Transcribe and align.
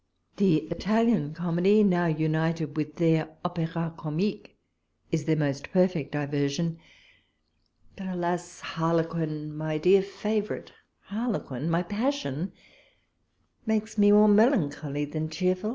The 0.37 0.61
Italian 0.71 1.35
comedy, 1.35 1.83
now 1.83 2.07
united 2.07 2.75
with 2.75 2.95
their 2.95 3.37
npcra 3.45 3.95
comiquc, 3.97 4.47
is 5.11 5.25
their 5.25 5.35
most 5.35 5.69
perfect 5.71 6.11
diversion; 6.13 6.79
but 7.95 8.07
alas! 8.07 8.61
harlequin, 8.61 9.55
my 9.55 9.77
dear 9.77 10.01
favourite 10.01 10.73
harlequin, 11.01 11.69
my 11.69 11.83
passion, 11.83 12.51
makes 13.67 13.95
me 13.99 14.11
more 14.11 14.27
melancholy 14.27 15.05
than 15.05 15.29
cheerful. 15.29 15.69